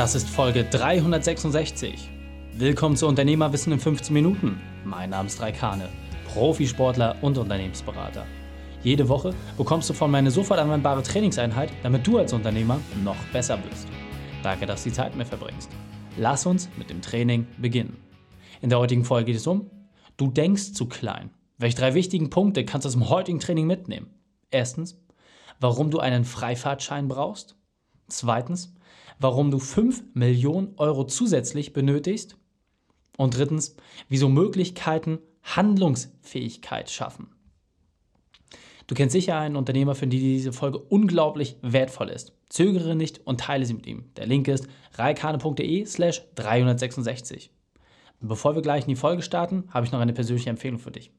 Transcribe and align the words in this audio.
Das 0.00 0.14
ist 0.14 0.30
Folge 0.30 0.64
366. 0.64 2.08
Willkommen 2.54 2.96
zu 2.96 3.06
Unternehmerwissen 3.06 3.70
in 3.74 3.78
15 3.78 4.14
Minuten. 4.14 4.58
Mein 4.82 5.10
Name 5.10 5.26
ist 5.26 5.42
Raikane, 5.42 5.90
Profisportler 6.32 7.16
und 7.20 7.36
Unternehmensberater. 7.36 8.24
Jede 8.82 9.10
Woche 9.10 9.34
bekommst 9.58 9.90
du 9.90 9.92
von 9.92 10.10
mir 10.10 10.16
eine 10.16 10.30
sofort 10.30 10.58
anwendbare 10.58 11.02
Trainingseinheit, 11.02 11.70
damit 11.82 12.06
du 12.06 12.16
als 12.16 12.32
Unternehmer 12.32 12.80
noch 13.04 13.22
besser 13.30 13.58
wirst. 13.62 13.88
Danke, 14.42 14.64
dass 14.64 14.84
du 14.84 14.88
die 14.88 14.94
Zeit 14.94 15.10
mit 15.10 15.18
mir 15.18 15.26
verbringst. 15.26 15.68
Lass 16.16 16.46
uns 16.46 16.70
mit 16.78 16.88
dem 16.88 17.02
Training 17.02 17.46
beginnen. 17.58 17.98
In 18.62 18.70
der 18.70 18.78
heutigen 18.78 19.04
Folge 19.04 19.26
geht 19.26 19.36
es 19.36 19.46
um, 19.46 19.70
du 20.16 20.28
denkst 20.28 20.72
zu 20.72 20.86
klein. 20.86 21.28
Welche 21.58 21.76
drei 21.76 21.92
wichtigen 21.92 22.30
Punkte 22.30 22.64
kannst 22.64 22.86
du 22.86 22.88
aus 22.88 22.94
dem 22.94 23.10
heutigen 23.10 23.38
Training 23.38 23.66
mitnehmen? 23.66 24.08
Erstens, 24.50 24.98
warum 25.60 25.90
du 25.90 25.98
einen 25.98 26.24
Freifahrtschein 26.24 27.06
brauchst. 27.06 27.54
Zweitens, 28.08 28.72
warum 29.20 29.50
du 29.50 29.58
5 29.58 30.02
Millionen 30.14 30.74
Euro 30.78 31.04
zusätzlich 31.04 31.72
benötigst. 31.72 32.36
Und 33.16 33.36
drittens, 33.36 33.76
wieso 34.08 34.28
Möglichkeiten 34.28 35.18
Handlungsfähigkeit 35.42 36.90
schaffen. 36.90 37.28
Du 38.86 38.94
kennst 38.94 39.12
sicher 39.12 39.38
einen 39.38 39.56
Unternehmer, 39.56 39.94
für 39.94 40.06
den 40.06 40.18
diese 40.18 40.52
Folge 40.52 40.78
unglaublich 40.78 41.56
wertvoll 41.62 42.08
ist. 42.08 42.32
Zögere 42.48 42.96
nicht 42.96 43.24
und 43.24 43.40
teile 43.40 43.64
sie 43.64 43.74
mit 43.74 43.86
ihm. 43.86 44.06
Der 44.16 44.26
Link 44.26 44.48
ist 44.48 44.66
reikane.de 44.94 45.84
slash 45.86 46.22
366. 46.34 47.52
Bevor 48.20 48.54
wir 48.54 48.62
gleich 48.62 48.84
in 48.84 48.90
die 48.90 48.96
Folge 48.96 49.22
starten, 49.22 49.64
habe 49.70 49.86
ich 49.86 49.92
noch 49.92 50.00
eine 50.00 50.12
persönliche 50.12 50.50
Empfehlung 50.50 50.80
für 50.80 50.90
dich. 50.90 51.12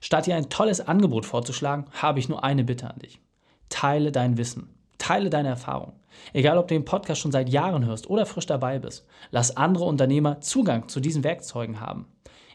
Statt 0.00 0.26
dir 0.26 0.36
ein 0.36 0.48
tolles 0.48 0.80
Angebot 0.80 1.26
vorzuschlagen, 1.26 1.86
habe 1.92 2.18
ich 2.18 2.28
nur 2.28 2.42
eine 2.42 2.64
Bitte 2.64 2.88
an 2.88 2.98
dich. 2.98 3.20
Teile 3.68 4.10
dein 4.12 4.38
Wissen. 4.38 4.75
Teile 5.06 5.30
deine 5.30 5.50
Erfahrung. 5.50 5.92
Egal, 6.32 6.58
ob 6.58 6.66
du 6.66 6.74
den 6.74 6.84
Podcast 6.84 7.20
schon 7.20 7.30
seit 7.30 7.48
Jahren 7.48 7.86
hörst 7.86 8.10
oder 8.10 8.26
frisch 8.26 8.46
dabei 8.46 8.80
bist, 8.80 9.06
lass 9.30 9.56
andere 9.56 9.84
Unternehmer 9.84 10.40
Zugang 10.40 10.88
zu 10.88 10.98
diesen 10.98 11.22
Werkzeugen 11.22 11.78
haben. 11.78 12.08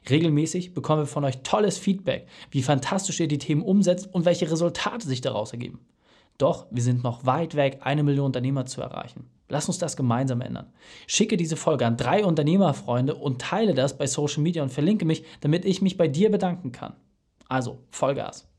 Regelmäßig 0.10 0.74
bekommen 0.74 1.04
wir 1.04 1.08
von 1.08 1.24
euch 1.24 1.44
tolles 1.44 1.78
Feedback, 1.78 2.28
wie 2.50 2.62
fantastisch 2.62 3.22
ihr 3.22 3.30
die 3.30 3.38
Themen 3.38 3.62
umsetzt 3.62 4.14
und 4.14 4.26
welche 4.26 4.52
Resultate 4.52 5.08
sich 5.08 5.22
daraus 5.22 5.54
ergeben. 5.54 5.80
Doch 6.38 6.66
wir 6.72 6.84
sind 6.84 7.06
noch 7.06 7.26
weit 7.26 7.56
weg, 7.56 7.80
eine 7.84 8.04
Million 8.04 8.26
Unternehmer 8.26 8.66
zu 8.66 8.82
erreichen. 8.82 9.30
Lass 9.48 9.70
uns 9.70 9.78
das 9.78 9.96
gemeinsam 9.96 10.42
ändern. 10.42 10.74
Schicke 11.08 11.38
diese 11.38 11.56
Folge 11.56 11.86
an 11.86 11.96
drei 11.96 12.26
Unternehmerfreunde 12.26 13.16
und 13.16 13.42
teile 13.42 13.74
das 13.74 13.98
bei 13.98 14.08
Social 14.08 14.44
Media 14.44 14.62
und 14.62 14.74
verlinke 14.74 15.06
mich, 15.06 15.24
damit 15.40 15.64
ich 15.64 15.82
mich 15.82 15.96
bei 15.96 16.10
dir 16.10 16.30
bedanken 16.30 16.74
kann. 16.74 16.98
Also, 17.48 17.80
Vollgas. 17.92 18.50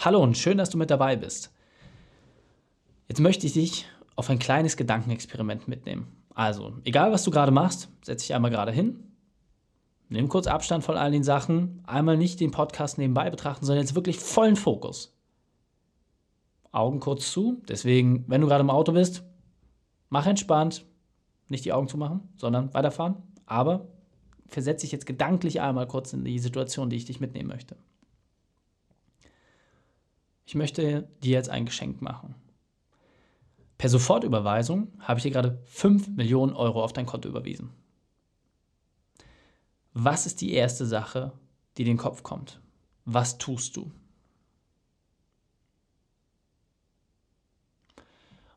Hallo 0.00 0.22
und 0.22 0.36
schön, 0.36 0.58
dass 0.58 0.68
du 0.68 0.76
mit 0.76 0.90
dabei 0.90 1.16
bist. 1.16 1.54
Jetzt 3.08 3.20
möchte 3.20 3.46
ich 3.46 3.54
dich 3.54 3.86
auf 4.16 4.28
ein 4.28 4.38
kleines 4.38 4.76
Gedankenexperiment 4.76 5.66
mitnehmen. 5.66 6.14
Also, 6.34 6.74
egal 6.84 7.10
was 7.10 7.24
du 7.24 7.30
gerade 7.30 7.50
machst, 7.50 7.88
setz 8.02 8.22
dich 8.22 8.34
einmal 8.34 8.50
gerade 8.50 8.70
hin, 8.70 9.02
nimm 10.10 10.28
kurz 10.28 10.46
Abstand 10.46 10.84
von 10.84 10.96
all 10.96 11.10
den 11.10 11.24
Sachen, 11.24 11.82
einmal 11.86 12.16
nicht 12.18 12.38
den 12.38 12.50
Podcast 12.50 12.98
nebenbei 12.98 13.30
betrachten, 13.30 13.64
sondern 13.64 13.84
jetzt 13.84 13.94
wirklich 13.94 14.18
vollen 14.18 14.56
Fokus. 14.56 15.16
Augen 16.70 17.00
kurz 17.00 17.32
zu, 17.32 17.62
deswegen, 17.66 18.24
wenn 18.28 18.42
du 18.42 18.46
gerade 18.46 18.60
im 18.60 18.70
Auto 18.70 18.92
bist, 18.92 19.24
mach 20.10 20.26
entspannt, 20.26 20.84
nicht 21.48 21.64
die 21.64 21.72
Augen 21.72 21.88
zumachen, 21.88 22.28
sondern 22.36 22.74
weiterfahren, 22.74 23.16
aber 23.46 23.88
versetze 24.48 24.82
dich 24.82 24.92
jetzt 24.92 25.06
gedanklich 25.06 25.62
einmal 25.62 25.86
kurz 25.86 26.12
in 26.12 26.24
die 26.24 26.38
Situation, 26.38 26.90
die 26.90 26.96
ich 26.96 27.06
dich 27.06 27.20
mitnehmen 27.20 27.48
möchte. 27.48 27.76
Ich 30.44 30.54
möchte 30.54 31.08
dir 31.22 31.32
jetzt 31.32 31.48
ein 31.48 31.64
Geschenk 31.64 32.02
machen. 32.02 32.34
Per 33.78 33.88
Sofortüberweisung 33.88 34.92
habe 34.98 35.18
ich 35.18 35.22
dir 35.22 35.30
gerade 35.30 35.62
5 35.66 36.08
Millionen 36.08 36.52
Euro 36.52 36.82
auf 36.82 36.92
dein 36.92 37.06
Konto 37.06 37.28
überwiesen. 37.28 37.70
Was 39.94 40.26
ist 40.26 40.40
die 40.40 40.52
erste 40.52 40.84
Sache, 40.84 41.32
die 41.76 41.82
in 41.82 41.88
den 41.88 41.96
Kopf 41.96 42.24
kommt? 42.24 42.60
Was 43.04 43.38
tust 43.38 43.76
du? 43.76 43.92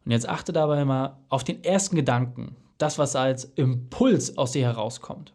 Und 0.03 0.11
jetzt 0.11 0.27
achte 0.27 0.51
dabei 0.51 0.83
mal 0.83 1.19
auf 1.29 1.43
den 1.43 1.63
ersten 1.63 1.95
Gedanken, 1.95 2.55
das, 2.79 2.97
was 2.97 3.15
als 3.15 3.45
Impuls 3.45 4.37
aus 4.39 4.51
dir 4.53 4.63
herauskommt. 4.63 5.33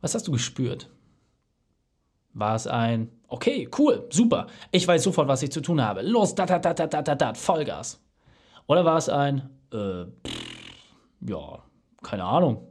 Was 0.00 0.14
hast 0.14 0.26
du 0.26 0.32
gespürt? 0.32 0.90
War 2.40 2.54
es 2.54 2.66
ein, 2.66 3.10
okay, 3.28 3.68
cool, 3.78 4.06
super, 4.08 4.46
ich 4.72 4.88
weiß 4.88 5.02
sofort, 5.02 5.28
was 5.28 5.42
ich 5.42 5.52
zu 5.52 5.60
tun 5.60 5.82
habe. 5.82 6.00
Los, 6.00 6.34
da, 6.34 6.46
da, 6.46 6.58
da, 6.58 6.72
da, 6.72 6.86
da, 6.86 7.14
da, 7.14 7.34
Vollgas. 7.34 8.02
Oder 8.66 8.86
war 8.86 8.96
es 8.96 9.10
ein, 9.10 9.50
äh, 9.74 10.06
ja, 11.20 11.62
keine 12.02 12.24
Ahnung. 12.24 12.66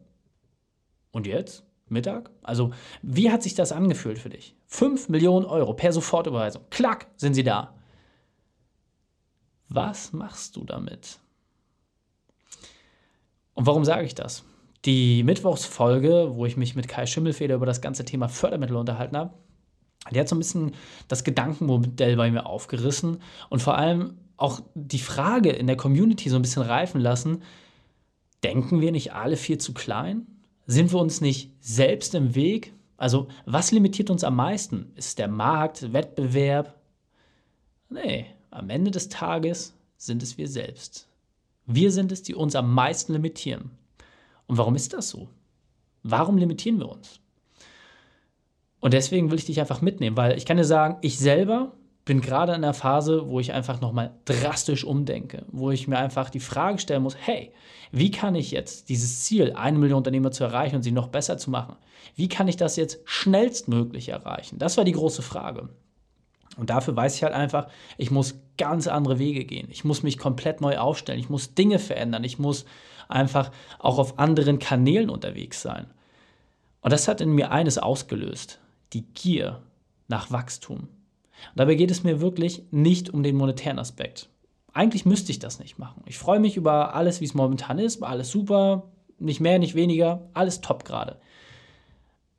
Und 1.12 1.28
jetzt? 1.28 1.64
Mittag? 1.88 2.32
Also, 2.42 2.72
wie 3.04 3.32
hat 3.32 3.44
sich 3.44 3.54
das 3.54 3.72
angefühlt 3.72 4.18
für 4.18 4.30
dich? 4.30 4.56
5 4.66 5.10
Millionen 5.10 5.46
Euro 5.46 5.74
per 5.74 5.94
Sofortüberweisung. 5.94 6.64
Klack, 6.72 7.08
sind 7.16 7.36
sie 7.36 7.44
da. 7.44 7.76
Was 9.68 10.14
machst 10.14 10.56
du 10.56 10.66
damit? 10.66 11.20
Und 13.54 13.68
warum 13.68 13.86
sage 13.86 14.06
ich 14.06 14.16
das? 14.16 14.44
Die 14.86 15.24
Mittwochsfolge, 15.24 16.32
wo 16.34 16.48
ich 16.48 16.58
mich 16.58 16.76
mit 16.76 16.88
Kai 16.88 17.06
Schimmelfeder 17.06 17.54
über 17.54 17.68
das 17.68 17.82
ganze 17.82 18.04
Thema 18.04 18.30
Fördermittel 18.30 18.76
unterhalten 18.76 19.16
habe, 19.16 19.34
der 20.12 20.22
hat 20.22 20.30
so 20.30 20.36
ein 20.36 20.40
bisschen 20.40 20.72
das 21.08 21.24
Gedankenmodell 21.24 22.16
bei 22.16 22.32
mir 22.32 22.46
aufgerissen 22.46 23.22
und 23.50 23.62
vor 23.62 23.78
allem 23.78 24.18
auch 24.38 24.62
die 24.74 25.00
Frage 25.00 25.50
in 25.50 25.68
der 25.68 25.76
Community 25.76 26.30
so 26.30 26.38
ein 26.38 26.42
bisschen 26.42 26.64
reifen 26.64 27.02
lassen, 27.02 27.44
denken 28.44 28.82
wir 28.82 28.92
nicht 28.92 29.14
alle 29.14 29.36
viel 29.36 29.58
zu 29.58 29.74
klein? 29.74 30.26
Sind 30.66 30.94
wir 30.94 31.00
uns 31.00 31.20
nicht 31.20 31.52
selbst 31.60 32.16
im 32.16 32.36
Weg? 32.36 32.74
Also 32.96 33.28
was 33.46 33.72
limitiert 33.72 34.10
uns 34.10 34.24
am 34.24 34.36
meisten? 34.36 34.92
Ist 34.96 35.20
der 35.20 35.28
Markt, 35.28 35.94
Wettbewerb? 35.94 36.80
Nee, 37.90 38.28
am 38.52 38.70
Ende 38.70 38.92
des 38.92 39.10
Tages 39.10 39.74
sind 39.98 40.24
es 40.24 40.38
wir 40.38 40.48
selbst. 40.48 41.08
Wir 41.66 41.92
sind 41.92 42.12
es, 42.12 42.24
die 42.24 42.36
uns 42.36 42.56
am 42.56 42.74
meisten 42.74 43.14
limitieren. 43.14 43.72
Und 44.48 44.58
warum 44.58 44.76
ist 44.76 44.94
das 44.94 45.10
so? 45.10 45.30
Warum 46.04 46.38
limitieren 46.38 46.80
wir 46.80 46.90
uns? 46.90 47.20
Und 48.80 48.94
deswegen 48.94 49.30
will 49.32 49.40
ich 49.40 49.46
dich 49.46 49.60
einfach 49.60 49.82
mitnehmen, 49.82 50.18
weil 50.18 50.38
ich 50.38 50.46
kann 50.46 50.58
dir 50.58 50.64
sagen, 50.64 50.98
ich 51.02 51.20
selber 51.20 51.74
bin 52.06 52.22
gerade 52.22 52.54
in 52.54 52.62
der 52.64 52.74
Phase, 52.74 53.28
wo 53.28 53.40
ich 53.40 53.54
einfach 53.54 53.82
nochmal 53.82 54.16
drastisch 54.26 54.84
umdenke, 54.84 55.46
wo 55.52 55.70
ich 55.70 55.88
mir 55.88 56.00
einfach 56.00 56.30
die 56.30 56.40
Frage 56.40 56.80
stellen 56.80 57.04
muss, 57.04 57.16
hey, 57.20 57.52
wie 57.92 58.10
kann 58.10 58.36
ich 58.36 58.52
jetzt 58.52 58.90
dieses 58.90 59.24
Ziel, 59.24 59.54
eine 59.54 59.78
Million 59.78 59.98
Unternehmer 59.98 60.32
zu 60.32 60.44
erreichen 60.44 60.78
und 60.78 60.82
sie 60.82 60.92
noch 60.92 61.10
besser 61.10 61.38
zu 61.38 61.52
machen, 61.52 61.76
wie 62.16 62.30
kann 62.30 62.48
ich 62.48 62.58
das 62.58 62.78
jetzt 62.78 63.02
schnellstmöglich 63.06 64.10
erreichen? 64.10 64.58
Das 64.58 64.78
war 64.78 64.86
die 64.86 64.94
große 64.94 65.22
Frage. 65.22 65.70
Und 66.58 66.72
dafür 66.72 66.96
weiß 66.96 67.16
ich 67.16 67.24
halt 67.24 67.34
einfach, 67.34 67.68
ich 67.98 68.12
muss 68.12 68.40
ganz 68.58 68.88
andere 68.88 69.20
Wege 69.20 69.46
gehen. 69.46 69.68
Ich 69.70 69.86
muss 69.86 70.04
mich 70.04 70.18
komplett 70.18 70.62
neu 70.62 70.78
aufstellen. 70.78 71.20
Ich 71.20 71.30
muss 71.30 71.54
Dinge 71.54 71.80
verändern. 71.80 72.24
Ich 72.24 72.40
muss 72.40 72.66
einfach 73.08 73.52
auch 73.78 74.00
auf 74.00 74.20
anderen 74.20 74.60
Kanälen 74.60 75.10
unterwegs 75.10 75.62
sein. 75.62 75.94
Und 76.82 76.92
das 76.92 77.08
hat 77.08 77.22
in 77.22 77.32
mir 77.32 77.52
eines 77.52 77.78
ausgelöst 77.78 78.60
die 78.94 79.06
Gier 79.14 79.62
nach 80.08 80.32
Wachstum. 80.32 80.80
Und 80.80 80.90
dabei 81.56 81.76
geht 81.76 81.92
es 81.92 82.04
mir 82.04 82.22
wirklich 82.22 82.64
nicht 82.72 83.10
um 83.10 83.24
den 83.24 83.36
monetären 83.36 83.80
Aspekt. 83.80 84.30
Eigentlich 84.74 85.06
müsste 85.06 85.32
ich 85.32 85.40
das 85.40 85.60
nicht 85.60 85.80
machen. 85.80 86.04
Ich 86.06 86.18
freue 86.18 86.40
mich 86.40 86.58
über 86.58 86.94
alles, 86.94 87.22
wie 87.22 87.26
es 87.26 87.34
momentan 87.34 87.80
ist, 87.80 88.04
alles 88.04 88.30
super, 88.30 88.92
nicht 89.18 89.40
mehr, 89.40 89.60
nicht 89.60 89.76
weniger, 89.76 90.30
alles 90.34 90.62
top 90.62 90.86
gerade. 90.86 91.18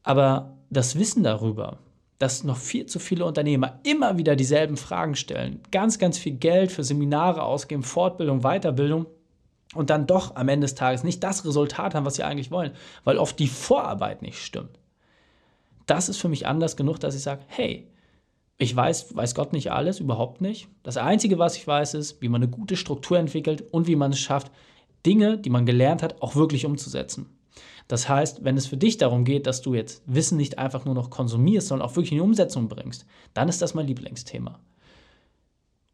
Aber 0.03 0.59
das 0.71 0.99
Wissen 0.99 1.23
darüber, 1.23 1.79
dass 2.19 2.45
noch 2.45 2.57
viel 2.57 2.87
zu 2.87 2.99
viele 2.99 3.25
Unternehmer 3.25 3.81
immer 3.83 4.19
wieder 4.19 4.37
dieselben 4.37 4.77
Fragen 4.77 5.17
stellen, 5.17 5.61
ganz, 5.71 5.99
ganz 5.99 6.19
viel 6.19 6.35
Geld 6.35 6.71
für 6.71 6.85
Seminare 6.85 7.43
ausgeben, 7.43 7.83
Fortbildung, 7.83 8.41
Weiterbildung 8.41 9.07
und 9.75 9.91
dann 9.91 10.07
doch 10.07 10.37
am 10.37 10.49
Ende 10.49 10.67
des 10.67 10.75
Tages 10.75 11.03
nicht 11.03 11.25
das 11.25 11.45
Resultat 11.45 11.95
haben, 11.95 12.05
was 12.05 12.17
sie 12.17 12.23
eigentlich 12.23 12.51
wollen, 12.51 12.73
weil 13.05 13.19
oft 13.19 13.39
die 13.39 13.49
Vorarbeit 13.49 14.23
nicht 14.23 14.39
stimmt 14.39 14.80
das 15.91 16.09
ist 16.09 16.19
für 16.19 16.29
mich 16.29 16.47
anders 16.47 16.77
genug, 16.77 17.01
dass 17.01 17.15
ich 17.15 17.23
sage, 17.23 17.43
hey, 17.49 17.89
ich 18.59 18.75
weiß, 18.77 19.17
weiß 19.17 19.35
Gott 19.35 19.53
nicht 19.53 19.73
alles, 19.73 20.01
überhaupt 20.01 20.41
nicht. 20.41 20.69
Das 20.83 20.97
Einzige, 20.97 21.39
was 21.39 21.57
ich 21.57 21.67
weiß, 21.67 21.95
ist, 21.95 22.21
wie 22.21 22.29
man 22.29 22.43
eine 22.43 22.51
gute 22.51 22.77
Struktur 22.77 23.19
entwickelt 23.19 23.65
und 23.73 23.87
wie 23.87 23.97
man 23.97 24.13
es 24.13 24.21
schafft, 24.21 24.53
Dinge, 25.07 25.39
die 25.39 25.51
man 25.51 25.67
gelernt 25.67 26.03
hat, 26.03 26.21
auch 26.21 26.37
wirklich 26.37 26.67
umzusetzen. 26.67 27.27
Das 27.89 28.09
heißt, 28.09 28.45
wenn 28.45 28.57
es 28.57 28.67
für 28.67 28.77
dich 28.77 28.99
darum 28.99 29.25
geht, 29.25 29.47
dass 29.47 29.63
du 29.63 29.75
jetzt 29.75 30.03
Wissen 30.07 30.37
nicht 30.37 30.59
einfach 30.59 30.85
nur 30.85 30.95
noch 30.95 31.11
konsumierst, 31.11 31.69
sondern 31.69 31.89
auch 31.89 31.97
wirklich 31.97 32.13
in 32.13 32.19
die 32.19 32.23
Umsetzung 32.23 32.69
bringst, 32.69 33.07
dann 33.35 33.49
ist 33.49 33.63
das 33.63 33.75
mein 33.75 33.87
Lieblingsthema. 33.87 34.61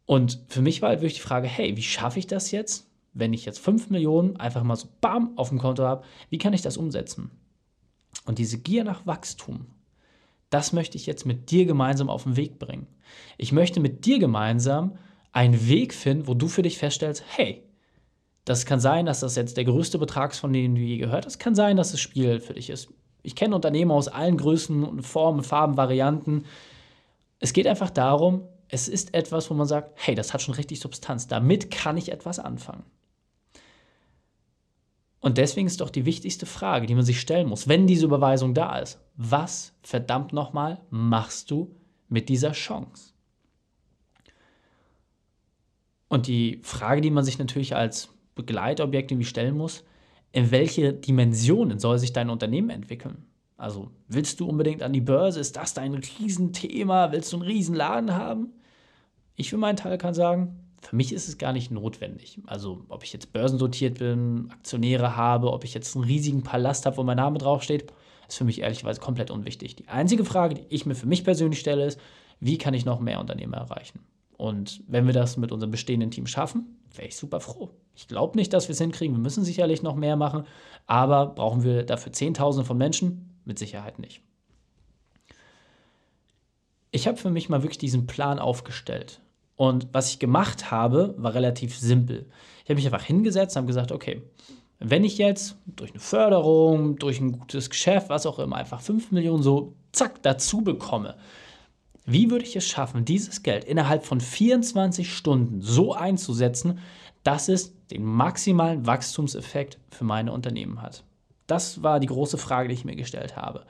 Und 0.05 0.39
für 0.47 0.61
mich 0.61 0.81
war 0.81 0.89
halt 0.89 0.99
wirklich 0.99 1.15
die 1.15 1.21
Frage, 1.21 1.47
hey, 1.47 1.75
wie 1.75 1.81
schaffe 1.81 2.19
ich 2.19 2.27
das 2.27 2.51
jetzt, 2.51 2.87
wenn 3.13 3.33
ich 3.33 3.45
jetzt 3.45 3.59
5 3.59 3.89
Millionen 3.89 4.37
einfach 4.37 4.63
mal 4.63 4.75
so 4.75 4.89
bam 5.01 5.37
auf 5.37 5.49
dem 5.49 5.57
Konto 5.57 5.83
habe, 5.83 6.03
wie 6.29 6.37
kann 6.37 6.53
ich 6.53 6.61
das 6.61 6.77
umsetzen? 6.77 7.31
Und 8.25 8.37
diese 8.37 8.59
Gier 8.59 8.83
nach 8.83 9.07
Wachstum, 9.07 9.67
das 10.49 10.73
möchte 10.73 10.97
ich 10.97 11.05
jetzt 11.05 11.25
mit 11.25 11.51
dir 11.51 11.65
gemeinsam 11.65 12.09
auf 12.09 12.23
den 12.23 12.37
Weg 12.37 12.59
bringen. 12.59 12.87
Ich 13.37 13.51
möchte 13.51 13.79
mit 13.79 14.05
dir 14.05 14.19
gemeinsam 14.19 14.97
einen 15.31 15.67
Weg 15.67 15.93
finden, 15.93 16.27
wo 16.27 16.33
du 16.33 16.47
für 16.47 16.61
dich 16.61 16.77
feststellst, 16.77 17.23
hey, 17.27 17.63
Das 18.47 18.65
kann 18.65 18.79
sein, 18.79 19.05
dass 19.05 19.19
das 19.19 19.35
jetzt 19.35 19.57
der 19.57 19.65
größte 19.65 19.97
Betrag 19.99 20.31
ist, 20.31 20.39
von 20.39 20.53
dem 20.53 20.73
du 20.73 20.79
je 20.79 20.97
gehört 20.97 21.25
hast. 21.25 21.37
Kann 21.37 21.53
sein, 21.53 21.75
dass 21.75 21.91
das 21.91 21.99
Spiel 21.99 22.39
für 22.39 22.53
dich 22.53 22.69
ist. 22.69 22.87
Ich 23.21 23.35
kenne 23.35 23.53
Unternehmen 23.53 23.91
aus 23.91 24.07
allen 24.07 24.37
Größen, 24.37 25.03
Formen, 25.03 25.43
Farben, 25.43 25.75
Varianten. 25.75 26.45
Es 27.39 27.51
geht 27.51 27.67
einfach 27.67 27.89
darum, 27.89 28.47
es 28.69 28.87
ist 28.87 29.13
etwas, 29.13 29.49
wo 29.49 29.53
man 29.53 29.67
sagt, 29.67 29.91
hey, 29.95 30.15
das 30.15 30.33
hat 30.33 30.41
schon 30.41 30.55
richtig 30.55 30.79
Substanz. 30.79 31.27
Damit 31.27 31.71
kann 31.71 31.97
ich 31.97 32.09
etwas 32.09 32.39
anfangen. 32.39 32.85
Und 35.19 35.37
deswegen 35.37 35.67
ist 35.67 35.81
doch 35.81 35.89
die 35.89 36.05
wichtigste 36.05 36.45
Frage, 36.45 36.85
die 36.85 36.95
man 36.95 37.03
sich 37.03 37.19
stellen 37.19 37.49
muss, 37.49 37.67
wenn 37.67 37.87
diese 37.87 38.05
Überweisung 38.05 38.53
da 38.53 38.77
ist. 38.79 38.99
Was 39.15 39.73
verdammt 39.81 40.31
nochmal 40.31 40.79
machst 40.89 41.49
du 41.51 41.75
mit 42.07 42.29
dieser 42.29 42.51
Chance? 42.51 43.13
Und 46.07 46.27
die 46.27 46.61
Frage, 46.63 47.01
die 47.01 47.11
man 47.11 47.23
sich 47.23 47.39
natürlich 47.39 47.75
als 47.75 48.09
Begleitobjekt 48.35 49.11
irgendwie 49.11 49.27
stellen 49.27 49.57
muss, 49.57 49.83
in 50.31 50.51
welche 50.51 50.93
Dimensionen 50.93 51.79
soll 51.79 51.97
sich 51.97 52.13
dein 52.13 52.29
Unternehmen 52.29 52.69
entwickeln? 52.69 53.25
Also 53.57 53.89
willst 54.07 54.39
du 54.39 54.47
unbedingt 54.47 54.83
an 54.83 54.93
die 54.93 55.01
Börse? 55.01 55.39
Ist 55.39 55.57
das 55.57 55.73
dein 55.73 55.95
Riesenthema? 55.95 57.11
Willst 57.11 57.33
du 57.33 57.37
einen 57.37 57.47
Riesenladen 57.47 58.13
haben? 58.13 58.53
Ich 59.35 59.49
für 59.49 59.57
meinen 59.57 59.77
Teil 59.77 59.97
kann 59.97 60.13
sagen, 60.13 60.59
für 60.81 60.95
mich 60.95 61.11
ist 61.11 61.27
es 61.27 61.37
gar 61.37 61.53
nicht 61.53 61.71
notwendig. 61.71 62.39
Also 62.45 62.83
ob 62.89 63.03
ich 63.03 63.13
jetzt 63.13 63.33
börsendotiert 63.33 63.99
bin, 63.99 64.49
Aktionäre 64.51 65.15
habe, 65.15 65.51
ob 65.51 65.63
ich 65.63 65.73
jetzt 65.73 65.95
einen 65.95 66.05
riesigen 66.05 66.43
Palast 66.43 66.85
habe, 66.85 66.97
wo 66.97 67.03
mein 67.03 67.17
Name 67.17 67.39
draufsteht, 67.39 67.91
ist 68.27 68.37
für 68.37 68.43
mich 68.43 68.61
ehrlicherweise 68.61 69.01
komplett 69.01 69.31
unwichtig. 69.31 69.75
Die 69.75 69.87
einzige 69.87 70.25
Frage, 70.25 70.55
die 70.55 70.65
ich 70.69 70.85
mir 70.85 70.95
für 70.95 71.07
mich 71.07 71.23
persönlich 71.23 71.59
stelle, 71.59 71.85
ist, 71.85 71.99
wie 72.39 72.57
kann 72.57 72.73
ich 72.73 72.85
noch 72.85 72.99
mehr 72.99 73.19
Unternehmen 73.19 73.53
erreichen? 73.53 73.99
Und 74.37 74.83
wenn 74.87 75.07
wir 75.07 75.13
das 75.13 75.37
mit 75.37 75.51
unserem 75.51 75.71
bestehenden 75.71 76.11
Team 76.11 76.27
schaffen, 76.27 76.77
wäre 76.95 77.07
ich 77.07 77.17
super 77.17 77.39
froh. 77.39 77.71
Ich 77.95 78.07
glaube 78.07 78.37
nicht, 78.37 78.53
dass 78.53 78.67
wir 78.67 78.73
es 78.73 78.79
hinkriegen. 78.79 79.15
Wir 79.15 79.21
müssen 79.21 79.43
sicherlich 79.43 79.81
noch 79.81 79.95
mehr 79.95 80.15
machen, 80.15 80.45
aber 80.85 81.27
brauchen 81.27 81.63
wir 81.63 81.83
dafür 81.83 82.11
Zehntausende 82.13 82.65
von 82.65 82.77
Menschen? 82.77 83.39
Mit 83.45 83.57
Sicherheit 83.57 83.97
nicht. 83.97 84.21
Ich 86.91 87.07
habe 87.07 87.17
für 87.17 87.31
mich 87.31 87.49
mal 87.49 87.63
wirklich 87.63 87.77
diesen 87.77 88.07
Plan 88.07 88.39
aufgestellt. 88.39 89.21
Und 89.57 89.87
was 89.91 90.11
ich 90.11 90.19
gemacht 90.19 90.71
habe, 90.71 91.15
war 91.17 91.33
relativ 91.33 91.77
simpel. 91.77 92.27
Ich 92.63 92.69
habe 92.69 92.75
mich 92.75 92.85
einfach 92.85 93.03
hingesetzt 93.03 93.55
und 93.55 93.61
habe 93.61 93.67
gesagt, 93.67 93.91
okay, 93.91 94.21
wenn 94.79 95.03
ich 95.03 95.17
jetzt 95.17 95.57
durch 95.65 95.91
eine 95.91 95.99
Förderung, 95.99 96.97
durch 96.97 97.19
ein 97.19 97.31
gutes 97.31 97.69
Geschäft, 97.69 98.09
was 98.09 98.27
auch 98.27 98.37
immer, 98.39 98.55
einfach 98.55 98.79
5 98.79 99.11
Millionen 99.11 99.41
so 99.41 99.73
zack 99.91 100.21
dazu 100.21 100.61
bekomme, 100.61 101.15
wie 102.05 102.29
würde 102.29 102.45
ich 102.45 102.55
es 102.55 102.67
schaffen, 102.67 103.03
dieses 103.03 103.43
Geld 103.43 103.65
innerhalb 103.65 104.05
von 104.05 104.21
24 104.21 105.11
Stunden 105.11 105.61
so 105.61 105.93
einzusetzen, 105.93 106.79
dass 107.23 107.49
es 107.49 107.73
den 107.87 108.05
maximalen 108.05 108.85
Wachstumseffekt 108.85 109.79
für 109.89 110.03
meine 110.03 110.31
Unternehmen 110.31 110.81
hat? 110.81 111.03
Das 111.47 111.81
war 111.81 111.99
die 111.99 112.07
große 112.07 112.37
Frage, 112.37 112.69
die 112.69 112.75
ich 112.75 112.85
mir 112.85 112.95
gestellt 112.95 113.35
habe. 113.35 113.65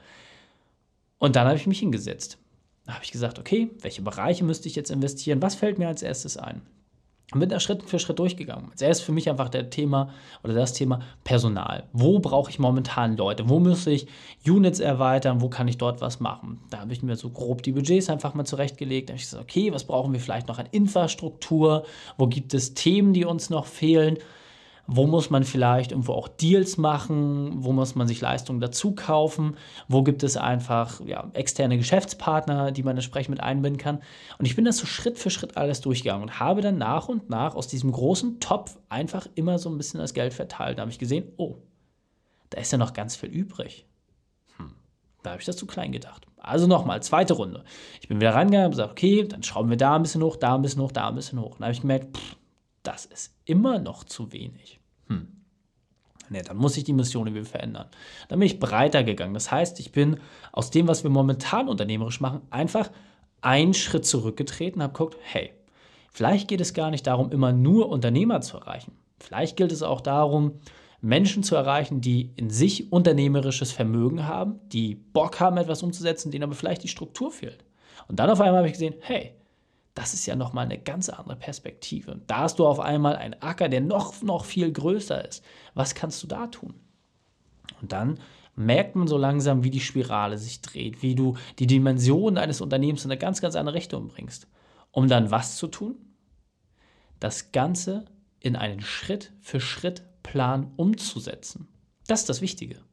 Und 1.18 1.34
dann 1.34 1.46
habe 1.46 1.56
ich 1.56 1.66
mich 1.66 1.80
hingesetzt. 1.80 2.38
Da 2.88 2.94
habe 2.94 3.04
ich 3.04 3.12
gesagt, 3.12 3.38
okay, 3.38 3.68
welche 3.82 4.00
Bereiche 4.00 4.44
müsste 4.44 4.66
ich 4.66 4.74
jetzt 4.74 4.90
investieren? 4.90 5.42
Was 5.42 5.56
fällt 5.56 5.78
mir 5.78 5.88
als 5.88 6.02
erstes 6.02 6.38
ein? 6.38 6.62
Und 7.34 7.40
bin 7.40 7.50
da 7.50 7.60
Schritt 7.60 7.82
für 7.82 7.98
Schritt 7.98 8.18
durchgegangen. 8.18 8.70
Als 8.70 8.80
erstes 8.80 9.04
für 9.04 9.12
mich 9.12 9.28
einfach 9.28 9.50
der 9.50 9.68
Thema 9.68 10.08
oder 10.42 10.54
das 10.54 10.72
Thema 10.72 11.00
Personal. 11.22 11.86
Wo 11.92 12.18
brauche 12.18 12.50
ich 12.50 12.58
momentan 12.58 13.18
Leute? 13.18 13.46
Wo 13.50 13.58
muss 13.60 13.86
ich 13.86 14.06
Units 14.46 14.80
erweitern? 14.80 15.42
Wo 15.42 15.50
kann 15.50 15.68
ich 15.68 15.76
dort 15.76 16.00
was 16.00 16.18
machen? 16.20 16.60
Da 16.70 16.78
habe 16.78 16.94
ich 16.94 17.02
mir 17.02 17.16
so 17.16 17.28
grob 17.28 17.62
die 17.62 17.72
Budgets 17.72 18.08
einfach 18.08 18.32
mal 18.32 18.46
zurechtgelegt. 18.46 19.10
Da 19.10 19.12
habe 19.12 19.18
ich 19.18 19.26
gesagt, 19.26 19.42
okay, 19.42 19.70
was 19.70 19.84
brauchen 19.84 20.14
wir 20.14 20.20
vielleicht 20.20 20.48
noch 20.48 20.58
an 20.58 20.68
Infrastruktur? 20.70 21.84
Wo 22.16 22.26
gibt 22.26 22.54
es 22.54 22.72
Themen, 22.72 23.12
die 23.12 23.26
uns 23.26 23.50
noch 23.50 23.66
fehlen? 23.66 24.16
Wo 24.90 25.06
muss 25.06 25.28
man 25.28 25.44
vielleicht 25.44 25.90
irgendwo 25.90 26.14
auch 26.14 26.28
Deals 26.28 26.78
machen? 26.78 27.62
Wo 27.62 27.72
muss 27.72 27.94
man 27.94 28.08
sich 28.08 28.22
Leistungen 28.22 28.58
dazu 28.58 28.94
kaufen? 28.94 29.58
Wo 29.86 30.02
gibt 30.02 30.22
es 30.22 30.38
einfach 30.38 31.04
ja, 31.04 31.30
externe 31.34 31.76
Geschäftspartner, 31.76 32.72
die 32.72 32.82
man 32.82 32.96
entsprechend 32.96 33.32
mit 33.34 33.40
einbinden 33.40 33.78
kann? 33.78 34.00
Und 34.38 34.46
ich 34.46 34.56
bin 34.56 34.64
das 34.64 34.78
so 34.78 34.86
Schritt 34.86 35.18
für 35.18 35.28
Schritt 35.28 35.58
alles 35.58 35.82
durchgegangen 35.82 36.22
und 36.22 36.40
habe 36.40 36.62
dann 36.62 36.78
nach 36.78 37.08
und 37.08 37.28
nach 37.28 37.54
aus 37.54 37.68
diesem 37.68 37.92
großen 37.92 38.40
Topf 38.40 38.78
einfach 38.88 39.26
immer 39.34 39.58
so 39.58 39.68
ein 39.68 39.76
bisschen 39.76 40.00
das 40.00 40.14
Geld 40.14 40.32
verteilt. 40.32 40.78
Da 40.78 40.80
habe 40.80 40.90
ich 40.90 40.98
gesehen, 40.98 41.32
oh, 41.36 41.56
da 42.48 42.58
ist 42.58 42.72
ja 42.72 42.78
noch 42.78 42.94
ganz 42.94 43.14
viel 43.14 43.28
übrig. 43.28 43.86
Hm, 44.56 44.72
da 45.22 45.32
habe 45.32 45.40
ich 45.40 45.46
das 45.46 45.58
zu 45.58 45.66
klein 45.66 45.92
gedacht. 45.92 46.26
Also 46.38 46.66
nochmal, 46.66 47.02
zweite 47.02 47.34
Runde. 47.34 47.62
Ich 48.00 48.08
bin 48.08 48.20
wieder 48.20 48.34
rangegangen 48.34 48.68
und 48.68 48.70
gesagt, 48.72 48.92
okay, 48.92 49.28
dann 49.28 49.42
schrauben 49.42 49.68
wir 49.68 49.76
da 49.76 49.96
ein 49.96 50.02
bisschen 50.02 50.22
hoch, 50.22 50.36
da 50.36 50.54
ein 50.54 50.62
bisschen 50.62 50.80
hoch, 50.80 50.92
da 50.92 51.08
ein 51.08 51.14
bisschen 51.14 51.38
hoch. 51.38 51.52
Und 51.52 51.60
dann 51.60 51.66
habe 51.66 51.74
ich 51.74 51.82
gemerkt, 51.82 52.16
pff, 52.16 52.37
das 52.88 53.04
ist 53.04 53.34
immer 53.44 53.78
noch 53.78 54.02
zu 54.02 54.32
wenig. 54.32 54.80
Hm. 55.08 55.28
Nee, 56.30 56.40
dann 56.40 56.56
muss 56.56 56.76
ich 56.78 56.84
die 56.84 56.94
Mission 56.94 57.26
irgendwie 57.26 57.44
verändern. 57.44 57.86
Dann 58.28 58.38
bin 58.38 58.46
ich 58.46 58.58
breiter 58.58 59.04
gegangen. 59.04 59.34
Das 59.34 59.50
heißt, 59.50 59.78
ich 59.78 59.92
bin 59.92 60.20
aus 60.52 60.70
dem, 60.70 60.88
was 60.88 61.02
wir 61.02 61.10
momentan 61.10 61.68
unternehmerisch 61.68 62.20
machen, 62.22 62.40
einfach 62.48 62.90
einen 63.42 63.74
Schritt 63.74 64.06
zurückgetreten, 64.06 64.82
habe 64.82 64.94
geguckt, 64.94 65.18
hey, 65.20 65.52
vielleicht 66.10 66.48
geht 66.48 66.62
es 66.62 66.72
gar 66.72 66.90
nicht 66.90 67.06
darum, 67.06 67.30
immer 67.30 67.52
nur 67.52 67.90
Unternehmer 67.90 68.40
zu 68.40 68.56
erreichen. 68.56 68.92
Vielleicht 69.18 69.58
gilt 69.58 69.72
es 69.72 69.82
auch 69.82 70.00
darum, 70.00 70.60
Menschen 71.02 71.42
zu 71.42 71.56
erreichen, 71.56 72.00
die 72.00 72.32
in 72.36 72.48
sich 72.48 72.90
unternehmerisches 72.90 73.70
Vermögen 73.70 74.26
haben, 74.26 74.60
die 74.72 74.94
Bock 74.94 75.40
haben, 75.40 75.58
etwas 75.58 75.82
umzusetzen, 75.82 76.30
denen 76.30 76.44
aber 76.44 76.54
vielleicht 76.54 76.82
die 76.82 76.88
Struktur 76.88 77.30
fehlt. 77.30 77.64
Und 78.08 78.18
dann 78.18 78.30
auf 78.30 78.40
einmal 78.40 78.58
habe 78.58 78.66
ich 78.66 78.72
gesehen, 78.72 78.94
hey, 79.00 79.34
das 79.98 80.14
ist 80.14 80.26
ja 80.26 80.36
nochmal 80.36 80.64
eine 80.64 80.78
ganz 80.78 81.08
andere 81.08 81.34
Perspektive. 81.34 82.20
Da 82.28 82.38
hast 82.38 82.60
du 82.60 82.66
auf 82.68 82.78
einmal 82.78 83.16
einen 83.16 83.34
Acker, 83.42 83.68
der 83.68 83.80
noch, 83.80 84.22
noch 84.22 84.44
viel 84.44 84.70
größer 84.70 85.26
ist. 85.26 85.44
Was 85.74 85.96
kannst 85.96 86.22
du 86.22 86.28
da 86.28 86.46
tun? 86.46 86.74
Und 87.80 87.90
dann 87.90 88.20
merkt 88.54 88.94
man 88.94 89.08
so 89.08 89.18
langsam, 89.18 89.64
wie 89.64 89.70
die 89.70 89.80
Spirale 89.80 90.38
sich 90.38 90.62
dreht, 90.62 91.02
wie 91.02 91.16
du 91.16 91.36
die 91.58 91.66
Dimension 91.66 92.38
eines 92.38 92.60
Unternehmens 92.60 93.04
in 93.04 93.10
eine 93.10 93.18
ganz, 93.18 93.40
ganz 93.40 93.56
andere 93.56 93.74
Richtung 93.74 94.06
bringst. 94.06 94.46
Um 94.92 95.08
dann 95.08 95.32
was 95.32 95.56
zu 95.56 95.66
tun? 95.66 95.96
Das 97.18 97.50
Ganze 97.50 98.04
in 98.38 98.54
einen 98.54 98.80
Schritt-für-Schritt-Plan 98.80 100.74
umzusetzen. 100.76 101.66
Das 102.06 102.20
ist 102.20 102.28
das 102.28 102.40
Wichtige. 102.40 102.84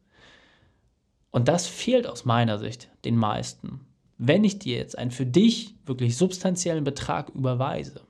Und 1.30 1.50
das 1.50 1.68
fehlt 1.68 2.08
aus 2.08 2.26
meiner 2.26 2.58
Sicht 2.58 2.90
den 3.06 3.16
meisten 3.16 3.86
wenn 4.18 4.44
ich 4.44 4.60
dir 4.60 4.78
jetzt 4.78 4.98
einen 4.98 5.12
für 5.12 5.26
dich 5.26 5.76
wirklich 5.86 6.18
substanziellen 6.18 6.84
Betrag 6.84 7.30
überweise, 7.30 8.02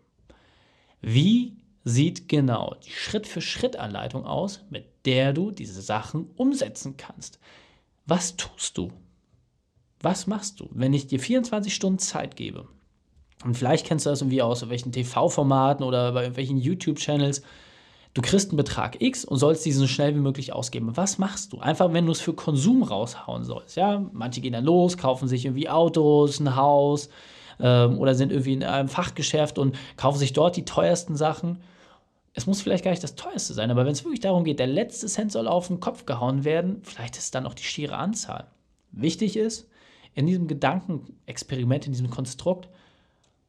wie 1.02 1.58
sieht 1.84 2.28
genau 2.30 2.76
die 2.86 2.92
Schritt-für-Schritt-Anleitung 2.92 4.26
aus, 4.26 4.62
mit 4.70 4.86
der 5.06 5.34
du 5.34 5.52
diese 5.52 5.82
Sachen 5.82 6.28
umsetzen 6.36 6.98
kannst? 6.98 7.40
Was 8.06 8.36
tust 8.38 8.78
du? 8.78 8.92
Was 10.02 10.28
machst 10.28 10.60
du, 10.60 10.70
wenn 10.72 10.94
ich 10.94 11.08
dir 11.08 11.20
24 11.20 11.74
Stunden 11.74 12.00
Zeit 12.00 12.36
gebe? 12.36 12.68
Und 13.44 13.56
vielleicht 13.56 13.86
kennst 13.86 14.06
du 14.06 14.10
das 14.10 14.22
irgendwie 14.22 14.42
aus 14.42 14.68
welchen 14.70 14.92
TV-Formaten 14.92 15.84
oder 15.84 16.12
bei 16.12 16.36
welchen 16.36 16.58
YouTube-Channels, 16.58 17.44
Du 18.16 18.22
kriegst 18.22 18.50
einen 18.50 18.58
Betrag 18.58 19.02
X 19.02 19.26
und 19.26 19.38
sollst 19.40 19.66
diesen 19.66 19.82
so 19.82 19.88
schnell 19.88 20.16
wie 20.16 20.20
möglich 20.20 20.54
ausgeben. 20.54 20.96
Was 20.96 21.18
machst 21.18 21.52
du? 21.52 21.60
Einfach, 21.60 21.92
wenn 21.92 22.06
du 22.06 22.14
es 22.14 22.22
für 22.22 22.34
Konsum 22.34 22.82
raushauen 22.82 23.44
sollst. 23.44 23.76
Ja, 23.76 24.10
manche 24.14 24.40
gehen 24.40 24.54
dann 24.54 24.64
los, 24.64 24.98
kaufen 24.98 25.28
sich 25.28 25.46
irgendwie 25.46 25.68
Autos, 25.68 26.40
ein 26.40 26.56
Haus 26.56 27.10
ähm, 27.60 28.00
oder 28.00 28.16
sind 28.16 28.32
irgendwie 28.32 28.54
in 28.54 28.64
einem 28.64 28.88
Fachgeschäft 28.88 29.60
und 29.60 29.78
kaufen 29.98 30.18
sich 30.18 30.32
dort 30.32 30.56
die 30.56 30.64
teuersten 30.64 31.18
Sachen. 31.18 31.62
Es 32.34 32.48
muss 32.48 32.62
vielleicht 32.62 32.86
gar 32.86 32.92
nicht 32.92 33.04
das 33.04 33.16
teuerste 33.16 33.54
sein, 33.54 33.70
aber 33.70 33.86
wenn 33.86 33.92
es 33.92 34.06
wirklich 34.06 34.22
darum 34.22 34.46
geht, 34.46 34.60
der 34.60 34.68
letzte 34.68 35.08
Cent 35.08 35.34
soll 35.34 35.50
auf 35.50 35.68
den 35.68 35.82
Kopf 35.82 36.06
gehauen 36.06 36.46
werden, 36.46 36.80
vielleicht 36.84 37.18
ist 37.18 37.26
es 37.26 37.32
dann 37.32 37.46
auch 37.46 37.54
die 37.54 37.64
schiere 37.64 37.98
Anzahl. 37.98 38.48
Wichtig 38.94 39.36
ist, 39.36 39.70
in 40.14 40.26
diesem 40.26 40.48
Gedankenexperiment, 40.48 41.86
in 41.86 41.92
diesem 41.92 42.10
Konstrukt, 42.10 42.70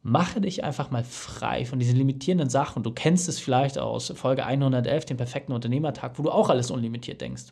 mache 0.07 0.41
dich 0.41 0.63
einfach 0.63 0.93
mal 0.93 1.03
frei 1.03 1.65
von 1.65 1.81
diesen 1.81 1.97
limitierenden 1.97 2.49
Sachen. 2.49 2.85
Du 2.85 2.93
kennst 2.93 3.29
es 3.29 3.41
vielleicht 3.41 3.77
aus 3.77 4.13
Folge 4.15 4.47
111, 4.47 5.05
dem 5.05 5.17
perfekten 5.17 5.53
Unternehmertag, 5.53 6.17
wo 6.17 6.23
du 6.23 6.31
auch 6.31 6.49
alles 6.49 6.71
unlimitiert 6.71 7.21
denkst. 7.21 7.47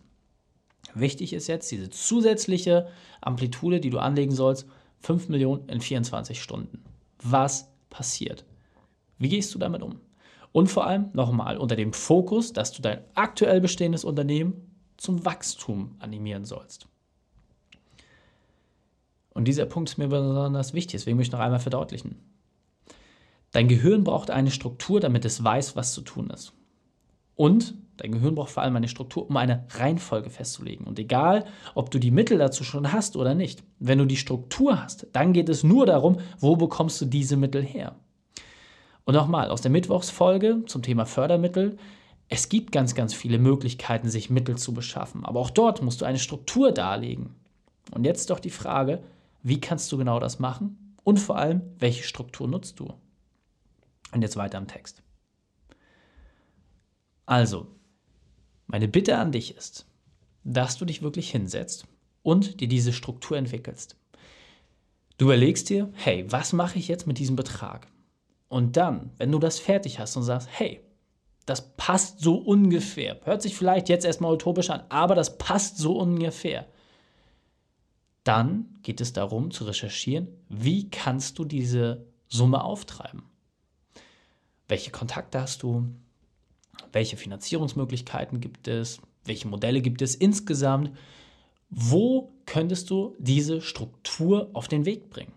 Wichtig 0.95 1.33
ist 1.33 1.49
jetzt 1.49 1.73
diese 1.73 1.91
zusätzliche 1.91 2.87
Amplitude, 3.21 3.81
die 3.81 3.91
du 3.91 3.99
anlegen 3.99 4.31
sollst, 4.31 4.69
5 5.01 5.31
Millionen 5.31 5.69
in 5.69 5.81
24 5.81 6.41
Stunden. 6.41 6.85
Was 7.21 7.73
passiert? 7.91 8.45
Wie 9.19 9.31
gehst 9.31 9.53
du 9.53 9.59
damit 9.59 9.83
um? 9.83 9.99
Und 10.53 10.69
vor 10.69 10.87
allem 10.87 11.11
nochmal 11.13 11.59
unter 11.59 11.75
dem 11.75 11.93
Fokus, 11.93 12.53
dass 12.53 12.71
du 12.71 12.83
dein 12.83 13.01
aktuell 13.17 13.61
bestehendes 13.61 14.05
Unternehmen 14.05 14.77
zum 14.97 15.25
Wachstum 15.25 15.97
animieren 15.99 16.45
sollst. 16.45 16.87
Und 19.31 19.49
dieser 19.49 19.67
Punkt 19.67 19.91
ist 19.91 19.99
mir 19.99 20.07
besonders 20.07 20.73
wichtig, 20.73 21.01
deswegen 21.01 21.17
möchte 21.17 21.31
ich 21.31 21.33
noch 21.33 21.45
einmal 21.45 21.59
verdeutlichen. 21.59 22.34
Dein 23.55 23.69
Gehirn 23.69 24.03
braucht 24.03 24.33
eine 24.33 24.51
Struktur, 24.51 24.99
damit 24.99 25.25
es 25.25 25.45
weiß, 25.45 25.77
was 25.77 25.93
zu 25.93 26.01
tun 26.01 26.29
ist. 26.31 26.55
Und 27.37 27.75
dein 27.99 28.11
Gehirn 28.11 28.35
braucht 28.35 28.51
vor 28.51 28.65
allem 28.65 28.75
eine 28.75 28.89
Struktur, 28.89 29.31
um 29.31 29.37
eine 29.37 29.65
Reihenfolge 29.71 30.29
festzulegen. 30.29 30.89
Und 30.89 30.99
egal, 30.99 31.45
ob 31.77 31.93
du 31.93 32.01
die 32.01 32.11
Mittel 32.11 32.37
dazu 32.37 32.65
schon 32.65 32.93
hast 32.93 33.15
oder 33.15 33.37
nicht, 33.37 33.63
wenn 33.79 33.99
du 33.99 34.07
die 34.07 34.17
Struktur 34.17 34.83
hast, 34.83 35.07
dann 35.13 35.33
geht 35.33 35.49
es 35.49 35.63
nur 35.63 35.87
darum, 35.87 36.17
wo 36.41 36.57
bekommst 36.57 37.01
du 37.01 37.05
diese 37.05 37.37
Mittel 37.37 37.63
her. 37.63 37.95
Und 39.05 39.15
nochmal, 39.15 39.51
aus 39.51 39.61
der 39.61 39.71
Mittwochsfolge 39.71 40.65
zum 40.67 40.83
Thema 40.83 41.07
Fördermittel 41.07 41.79
Es 42.29 42.49
gibt 42.49 42.73
ganz, 42.73 42.97
ganz 42.97 43.15
viele 43.15 43.39
Möglichkeiten, 43.39 44.09
sich 44.09 44.31
Mittel 44.31 44.59
zu 44.59 44.75
beschaffen, 44.75 45.25
aber 45.25 45.39
auch 45.39 45.51
dort 45.51 45.81
musst 45.81 46.01
du 46.01 46.07
eine 46.07 46.19
Struktur 46.19 46.73
darlegen. 46.73 47.37
Und 47.93 48.05
jetzt 48.05 48.31
doch 48.31 48.41
die 48.41 48.51
Frage, 48.51 49.05
wie 49.45 49.61
kannst 49.61 49.93
du 49.93 49.97
genau 49.97 50.19
das 50.19 50.41
machen 50.41 50.97
und 51.05 51.21
vor 51.21 51.39
allem, 51.39 51.61
welche 51.79 52.03
Struktur 52.03 52.49
nutzt 52.49 52.81
du? 52.81 52.95
Und 54.15 54.23
jetzt 54.23 54.37
weiter 54.37 54.59
im 54.59 54.69
Text. 54.69 55.03
Also, 57.27 57.67
meine 58.69 58.87
Bitte 58.87 59.19
an 59.19 59.33
dich 59.33 59.57
ist, 59.57 59.87
dass 60.45 60.77
du 60.77 60.85
dich 60.85 61.03
wirklich 61.03 61.33
hinsetzt 61.33 61.89
und 62.23 62.61
dir 62.61 62.69
diese 62.69 62.93
Struktur 62.93 63.37
entwickelst. 63.37 63.97
Du 65.19 65.25
überlegst 65.25 65.69
dir, 65.69 65.91
hey, 65.95 66.31
was 66.31 66.53
mache 66.53 66.79
ich 66.79 66.87
jetzt 66.87 67.09
mit 67.09 67.19
diesem 67.19 67.35
Betrag? 67.35 67.89
Und 68.49 68.77
dann, 68.77 69.11
wenn 69.17 69.33
du 69.33 69.41
das 69.41 69.59
fertig 69.59 69.99
hast 69.99 70.17
und 70.17 70.23
sagst, 70.23 70.49
hey, 70.53 70.81
das 71.45 71.77
passt 71.77 72.21
so 72.21 72.37
ungefähr, 72.37 73.21
hört 73.25 73.43
sich 73.43 73.57
vielleicht 73.57 73.89
jetzt 73.89 74.05
erstmal 74.05 74.33
utopisch 74.33 74.71
an, 74.71 74.85
aber 74.91 75.17
das 75.17 75.39
passt 75.39 75.77
so 75.77 75.99
ungefähr, 75.99 76.67
dann 78.23 78.79
geht 78.83 79.01
es 79.01 79.13
darum 79.13 79.51
zu 79.51 79.65
recherchieren, 79.65 80.29
wie 80.49 80.89
kannst 80.89 81.41
du 81.41 81.45
diese 81.45 82.07
Summe 82.29 82.63
auftreiben? 82.63 83.25
Welche 84.69 84.91
Kontakte 84.91 85.41
hast 85.41 85.63
du? 85.63 85.87
Welche 86.93 87.17
Finanzierungsmöglichkeiten 87.17 88.41
gibt 88.41 88.69
es? 88.69 89.01
Welche 89.25 89.49
Modelle 89.49 89.81
gibt 89.81 90.03
es 90.03 90.15
insgesamt? 90.15 90.93
Wo 91.71 92.33
könntest 92.47 92.91
du 92.91 93.17
diese 93.19 93.61
Struktur 93.61 94.51
auf 94.53 94.69
den 94.69 94.85
Weg 94.87 95.11
bringen? 95.11 95.33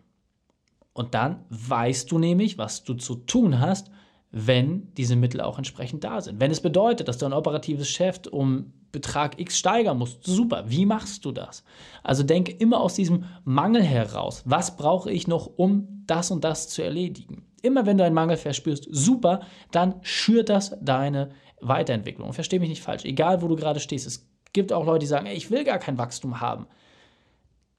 Und 0.93 1.13
dann 1.13 1.45
weißt 1.49 2.11
du 2.11 2.19
nämlich, 2.19 2.57
was 2.57 2.83
du 2.83 2.93
zu 2.93 3.15
tun 3.15 3.59
hast, 3.59 3.91
wenn 4.31 4.93
diese 4.95 5.15
Mittel 5.15 5.41
auch 5.41 5.57
entsprechend 5.57 6.03
da 6.03 6.21
sind. 6.21 6.39
Wenn 6.39 6.51
es 6.51 6.61
bedeutet, 6.61 7.07
dass 7.07 7.17
du 7.17 7.25
ein 7.25 7.33
operatives 7.33 7.87
Geschäft 7.87 8.27
um 8.27 8.73
Betrag 8.91 9.39
X 9.39 9.57
steigern 9.57 9.97
musst, 9.97 10.23
super, 10.23 10.65
wie 10.67 10.85
machst 10.85 11.25
du 11.25 11.31
das? 11.31 11.63
Also 12.03 12.23
denke 12.23 12.51
immer 12.51 12.81
aus 12.81 12.93
diesem 12.93 13.25
Mangel 13.43 13.83
heraus, 13.83 14.43
was 14.45 14.77
brauche 14.77 15.11
ich 15.11 15.27
noch, 15.27 15.47
um 15.57 16.03
das 16.07 16.31
und 16.31 16.43
das 16.43 16.69
zu 16.69 16.83
erledigen? 16.83 17.46
Immer 17.61 17.85
wenn 17.85 17.97
du 17.97 18.03
einen 18.03 18.15
Mangel 18.15 18.37
verspürst, 18.37 18.87
super, 18.89 19.41
dann 19.71 19.95
schürt 20.03 20.49
das 20.49 20.77
deine 20.81 21.29
Weiterentwicklung. 21.59 22.33
Verstehe 22.33 22.59
mich 22.59 22.69
nicht 22.69 22.83
falsch, 22.83 23.05
egal 23.05 23.41
wo 23.41 23.47
du 23.47 23.55
gerade 23.55 23.79
stehst. 23.79 24.05
Es 24.05 24.27
gibt 24.53 24.71
auch 24.71 24.85
Leute, 24.85 24.99
die 24.99 25.07
sagen, 25.07 25.25
ey, 25.25 25.35
ich 25.35 25.49
will 25.49 25.63
gar 25.63 25.79
kein 25.79 25.97
Wachstum 25.97 26.39
haben. 26.39 26.67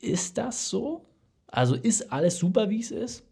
Ist 0.01 0.39
das 0.39 0.69
so? 0.69 1.05
Also 1.47 1.75
ist 1.75 2.13
alles 2.13 2.39
super, 2.39 2.71
wie 2.71 2.81
es 2.81 2.91
ist? 2.91 3.25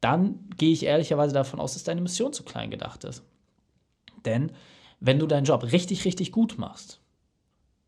Dann 0.00 0.50
gehe 0.56 0.72
ich 0.72 0.84
ehrlicherweise 0.84 1.34
davon 1.34 1.60
aus, 1.60 1.74
dass 1.74 1.84
deine 1.84 2.00
Mission 2.00 2.32
zu 2.32 2.42
klein 2.42 2.70
gedacht 2.70 3.04
ist. 3.04 3.22
Denn 4.24 4.52
wenn 5.00 5.18
du 5.18 5.26
deinen 5.26 5.44
Job 5.44 5.62
richtig, 5.64 6.04
richtig 6.04 6.32
gut 6.32 6.58
machst, 6.58 7.00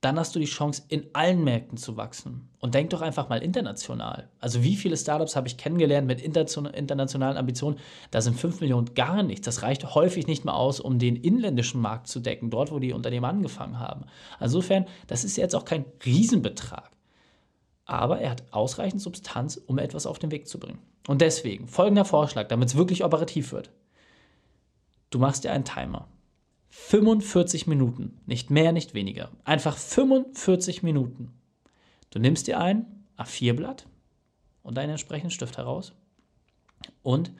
dann 0.05 0.19
hast 0.19 0.35
du 0.35 0.39
die 0.39 0.45
Chance, 0.45 0.83
in 0.89 1.07
allen 1.15 1.43
Märkten 1.45 1.79
zu 1.79 1.97
wachsen. 1.97 2.49
Und 2.61 2.75
denk 2.75 2.91
doch 2.91 3.01
einfach 3.01 3.29
mal 3.29 3.43
international. 3.43 4.29
Also 4.39 4.63
wie 4.63 4.77
viele 4.77 4.97
Startups 4.97 5.35
habe 5.35 5.49
ich 5.49 5.57
kennengelernt 5.57 6.07
mit 6.07 6.21
internationalen 6.21 7.37
Ambitionen? 7.37 7.79
Da 8.11 8.21
sind 8.21 8.39
5 8.39 8.61
Millionen 8.61 8.95
gar 8.95 9.23
nichts. 9.23 9.47
Das 9.47 9.63
reicht 9.63 9.95
häufig 9.95 10.27
nicht 10.27 10.45
mal 10.45 10.55
aus, 10.55 10.81
um 10.81 10.99
den 10.99 11.17
inländischen 11.17 11.81
Markt 11.81 12.07
zu 12.09 12.21
decken, 12.21 12.51
dort, 12.51 12.71
wo 12.71 12.79
die 12.79 12.93
Unternehmen 12.93 13.25
angefangen 13.25 13.79
haben. 13.79 14.05
insofern, 14.41 14.87
das 15.07 15.25
ist 15.25 15.37
jetzt 15.37 15.55
auch 15.55 15.65
kein 15.65 15.85
Riesenbetrag. 16.05 16.91
Aber 17.87 18.21
er 18.21 18.31
hat 18.31 18.45
ausreichend 18.51 19.01
Substanz, 19.01 19.57
um 19.57 19.79
etwas 19.79 20.07
auf 20.07 20.19
den 20.19 20.31
Weg 20.31 20.49
zu 20.49 20.59
bringen. 20.59 20.81
Und 21.07 21.21
deswegen, 21.21 21.69
folgender 21.69 22.05
Vorschlag, 22.05 22.49
damit 22.49 22.69
es 22.69 22.77
wirklich 22.77 23.05
operativ 23.05 23.53
wird. 23.53 23.71
Du 25.11 25.19
machst 25.19 25.45
dir 25.45 25.53
einen 25.53 25.65
Timer. 25.65 26.09
45 26.77 27.69
Minuten, 27.69 28.21
nicht 28.27 28.51
mehr, 28.51 28.73
nicht 28.73 28.95
weniger. 28.95 29.31
Einfach 29.45 29.77
45 29.77 30.83
Minuten. 30.83 31.33
Du 32.11 32.19
nimmst 32.19 32.49
dir 32.49 32.61
ein 32.61 33.07
A4-Blatt 33.17 33.87
und 34.65 34.77
deinen 34.77 34.91
entsprechenden 34.91 35.31
Stift 35.31 35.57
heraus 35.57 35.93
und 37.05 37.33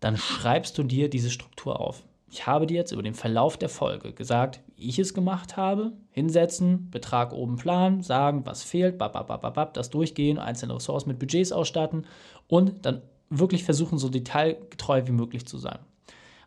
dann 0.00 0.16
schreibst 0.16 0.76
du 0.76 0.82
dir 0.82 1.08
diese 1.08 1.30
Struktur 1.30 1.80
auf. 1.80 2.02
Ich 2.28 2.48
habe 2.48 2.66
dir 2.66 2.74
jetzt 2.74 2.90
über 2.90 3.04
den 3.04 3.14
Verlauf 3.14 3.56
der 3.56 3.68
Folge 3.68 4.12
gesagt, 4.12 4.60
wie 4.74 4.88
ich 4.88 4.98
es 4.98 5.14
gemacht 5.14 5.56
habe. 5.56 5.92
Hinsetzen, 6.10 6.90
Betrag 6.90 7.32
oben 7.32 7.56
planen, 7.56 8.02
sagen, 8.02 8.44
was 8.44 8.64
fehlt, 8.64 9.00
das 9.00 9.90
durchgehen, 9.90 10.38
einzelne 10.38 10.74
Ressorts 10.74 11.06
mit 11.06 11.20
Budgets 11.20 11.52
ausstatten 11.52 12.04
und 12.48 12.84
dann 12.84 13.00
wirklich 13.30 13.62
versuchen, 13.62 13.96
so 13.96 14.08
detailgetreu 14.08 15.06
wie 15.06 15.12
möglich 15.12 15.46
zu 15.46 15.56
sein. 15.56 15.78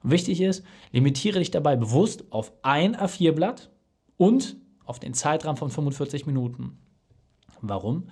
Wichtig 0.02 0.42
ist, 0.42 0.64
limitiere 0.92 1.40
dich 1.40 1.52
dabei 1.52 1.76
bewusst 1.76 2.32
auf 2.32 2.54
ein 2.62 2.96
A4-Blatt 2.96 3.70
und 4.18 4.58
auf 4.86 5.00
den 5.00 5.14
Zeitrahmen 5.14 5.58
von 5.58 5.70
45 5.70 6.26
Minuten. 6.26 6.78
Warum? 7.62 8.10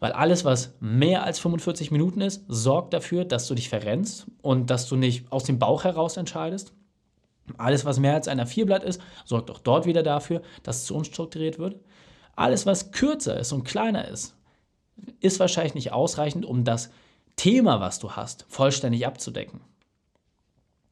Weil 0.00 0.12
alles, 0.12 0.44
was 0.44 0.74
mehr 0.80 1.24
als 1.24 1.38
45 1.38 1.90
Minuten 1.90 2.20
ist, 2.20 2.44
sorgt 2.48 2.92
dafür, 2.92 3.24
dass 3.24 3.46
du 3.46 3.54
dich 3.54 3.68
verrennst 3.68 4.26
und 4.42 4.68
dass 4.68 4.86
du 4.86 4.96
nicht 4.96 5.32
aus 5.32 5.44
dem 5.44 5.58
Bauch 5.58 5.84
heraus 5.84 6.16
entscheidest. 6.16 6.72
Alles, 7.56 7.84
was 7.84 7.98
mehr 7.98 8.14
als 8.14 8.28
ein 8.28 8.40
A4-Blatt 8.40 8.84
ist, 8.84 9.00
sorgt 9.24 9.50
auch 9.50 9.58
dort 9.58 9.86
wieder 9.86 10.02
dafür, 10.02 10.42
dass 10.62 10.78
es 10.78 10.84
zu 10.84 10.94
unstrukturiert 10.94 11.58
wird. 11.58 11.80
Alles, 12.36 12.66
was 12.66 12.90
kürzer 12.90 13.38
ist 13.38 13.52
und 13.52 13.64
kleiner 13.64 14.08
ist, 14.08 14.36
ist 15.20 15.40
wahrscheinlich 15.40 15.74
nicht 15.74 15.92
ausreichend, 15.92 16.44
um 16.44 16.64
das 16.64 16.90
Thema, 17.36 17.80
was 17.80 17.98
du 17.98 18.12
hast, 18.12 18.46
vollständig 18.48 19.06
abzudecken. 19.06 19.60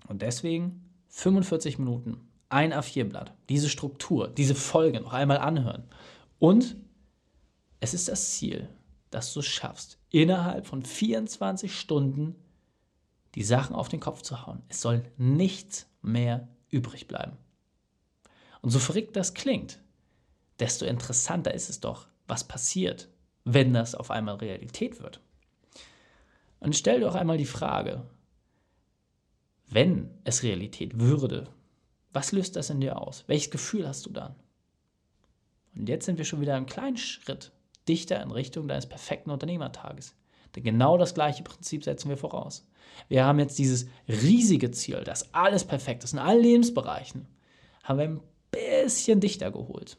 Und 0.08 0.22
deswegen 0.22 0.88
45 1.08 1.78
Minuten, 1.78 2.20
ein 2.48 2.72
A4-Blatt, 2.72 3.34
diese 3.48 3.68
Struktur, 3.68 4.28
diese 4.28 4.54
Folge 4.54 5.00
noch 5.00 5.12
einmal 5.12 5.38
anhören. 5.38 5.84
Und 6.38 6.76
es 7.80 7.94
ist 7.94 8.08
das 8.08 8.32
Ziel, 8.32 8.68
dass 9.10 9.32
du 9.32 9.40
es 9.40 9.46
schaffst, 9.46 9.98
innerhalb 10.10 10.66
von 10.66 10.82
24 10.82 11.74
Stunden 11.74 12.36
die 13.34 13.44
Sachen 13.44 13.74
auf 13.74 13.88
den 13.88 14.00
Kopf 14.00 14.22
zu 14.22 14.46
hauen. 14.46 14.62
Es 14.68 14.80
soll 14.80 15.02
nichts 15.16 15.86
mehr 16.02 16.48
übrig 16.68 17.08
bleiben. 17.08 17.36
Und 18.60 18.70
so 18.70 18.78
verrückt 18.78 19.16
das 19.16 19.34
klingt, 19.34 19.80
desto 20.58 20.84
interessanter 20.84 21.54
ist 21.54 21.70
es 21.70 21.80
doch, 21.80 22.06
was 22.28 22.44
passiert, 22.44 23.08
wenn 23.44 23.72
das 23.72 23.94
auf 23.94 24.10
einmal 24.10 24.36
Realität 24.36 25.02
wird. 25.02 25.20
Und 26.60 26.76
stell 26.76 27.00
dir 27.00 27.08
auch 27.08 27.16
einmal 27.16 27.38
die 27.38 27.44
Frage, 27.44 28.04
wenn 29.74 30.10
es 30.24 30.42
Realität 30.42 31.00
würde, 31.00 31.48
was 32.12 32.32
löst 32.32 32.56
das 32.56 32.70
in 32.70 32.80
dir 32.80 33.00
aus? 33.00 33.24
Welches 33.26 33.50
Gefühl 33.50 33.88
hast 33.88 34.06
du 34.06 34.10
dann? 34.10 34.34
Und 35.74 35.88
jetzt 35.88 36.04
sind 36.04 36.18
wir 36.18 36.24
schon 36.24 36.40
wieder 36.40 36.54
einen 36.54 36.66
kleinen 36.66 36.98
Schritt 36.98 37.52
dichter 37.88 38.22
in 38.22 38.30
Richtung 38.30 38.68
deines 38.68 38.86
perfekten 38.86 39.30
Unternehmertages. 39.30 40.14
Denn 40.54 40.64
genau 40.64 40.98
das 40.98 41.14
gleiche 41.14 41.42
Prinzip 41.42 41.84
setzen 41.84 42.10
wir 42.10 42.18
voraus. 42.18 42.68
Wir 43.08 43.24
haben 43.24 43.38
jetzt 43.38 43.58
dieses 43.58 43.86
riesige 44.06 44.70
Ziel, 44.70 45.02
dass 45.02 45.32
alles 45.34 45.64
perfekt 45.64 46.04
ist 46.04 46.12
in 46.12 46.18
allen 46.18 46.42
Lebensbereichen, 46.42 47.26
haben 47.82 47.98
wir 47.98 48.04
ein 48.06 48.20
bisschen 48.50 49.20
dichter 49.20 49.50
geholt. 49.50 49.98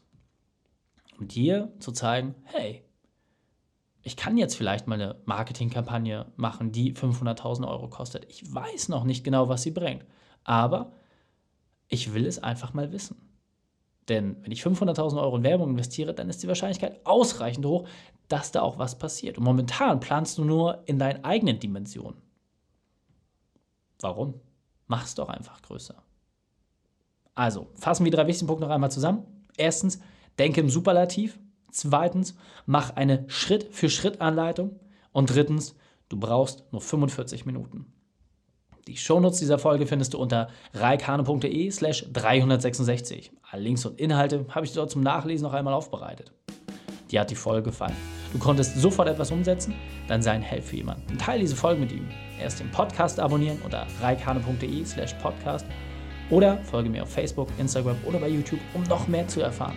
Um 1.18 1.26
dir 1.28 1.72
zu 1.80 1.92
zeigen, 1.92 2.34
hey, 2.44 2.84
ich 4.04 4.16
kann 4.16 4.36
jetzt 4.36 4.54
vielleicht 4.54 4.86
mal 4.86 5.00
eine 5.00 5.16
Marketingkampagne 5.24 6.26
machen, 6.36 6.72
die 6.72 6.94
500.000 6.94 7.66
Euro 7.66 7.88
kostet. 7.88 8.26
Ich 8.28 8.54
weiß 8.54 8.90
noch 8.90 9.04
nicht 9.04 9.24
genau, 9.24 9.48
was 9.48 9.62
sie 9.62 9.70
bringt, 9.70 10.04
aber 10.44 10.92
ich 11.88 12.12
will 12.12 12.26
es 12.26 12.42
einfach 12.42 12.74
mal 12.74 12.92
wissen. 12.92 13.16
Denn 14.10 14.36
wenn 14.42 14.52
ich 14.52 14.62
500.000 14.62 15.20
Euro 15.20 15.38
in 15.38 15.42
Werbung 15.42 15.70
investiere, 15.70 16.12
dann 16.12 16.28
ist 16.28 16.42
die 16.42 16.48
Wahrscheinlichkeit 16.48 17.00
ausreichend 17.06 17.64
hoch, 17.64 17.88
dass 18.28 18.52
da 18.52 18.60
auch 18.60 18.78
was 18.78 18.98
passiert. 18.98 19.38
Und 19.38 19.44
momentan 19.44 20.00
planst 20.00 20.36
du 20.36 20.44
nur 20.44 20.82
in 20.84 20.98
deinen 20.98 21.24
eigenen 21.24 21.58
Dimensionen. 21.58 22.20
Warum? 24.00 24.34
Mach 24.86 25.04
es 25.04 25.14
doch 25.14 25.30
einfach 25.30 25.62
größer. 25.62 25.94
Also, 27.34 27.68
fassen 27.74 28.04
wir 28.04 28.10
die 28.10 28.16
drei 28.16 28.26
wichtigen 28.26 28.48
Punkte 28.48 28.66
noch 28.66 28.74
einmal 28.74 28.90
zusammen. 28.90 29.24
Erstens, 29.56 29.98
denke 30.38 30.60
im 30.60 30.68
Superlativ. 30.68 31.38
Zweitens, 31.74 32.36
mach 32.66 32.94
eine 32.94 33.24
Schritt-für-Schritt-Anleitung. 33.26 34.78
Und 35.10 35.34
drittens, 35.34 35.74
du 36.08 36.18
brauchst 36.18 36.72
nur 36.72 36.80
45 36.80 37.46
Minuten. 37.46 37.92
Die 38.86 38.96
Shownotes 38.96 39.40
dieser 39.40 39.58
Folge 39.58 39.86
findest 39.86 40.14
du 40.14 40.18
unter 40.18 40.48
reikane.de 40.72 41.70
slash 41.72 42.06
366. 42.12 43.32
Alle 43.50 43.62
Links 43.62 43.84
und 43.86 43.98
Inhalte 43.98 44.46
habe 44.50 44.66
ich 44.66 44.72
dort 44.72 44.92
zum 44.92 45.02
Nachlesen 45.02 45.46
noch 45.46 45.52
einmal 45.52 45.74
aufbereitet. 45.74 46.32
Dir 47.10 47.20
hat 47.20 47.30
die 47.30 47.34
Folge 47.34 47.70
gefallen. 47.70 47.96
Du 48.32 48.38
konntest 48.38 48.76
sofort 48.76 49.08
etwas 49.08 49.32
umsetzen, 49.32 49.74
dann 50.06 50.22
sei 50.22 50.30
ein 50.30 50.42
Held 50.42 50.62
für 50.62 50.76
jemanden. 50.76 51.10
Und 51.10 51.20
teile 51.20 51.40
diese 51.40 51.56
Folge 51.56 51.80
mit 51.80 51.90
ihm. 51.90 52.08
Erst 52.40 52.60
den 52.60 52.70
Podcast 52.70 53.18
abonnieren 53.18 53.60
unter 53.64 53.86
reikane.de 54.00 54.84
slash 54.84 55.14
podcast 55.14 55.66
oder 56.30 56.58
folge 56.58 56.88
mir 56.88 57.02
auf 57.02 57.10
Facebook, 57.10 57.48
Instagram 57.58 57.96
oder 58.06 58.20
bei 58.20 58.28
YouTube, 58.28 58.60
um 58.74 58.84
noch 58.84 59.08
mehr 59.08 59.26
zu 59.26 59.40
erfahren. 59.40 59.76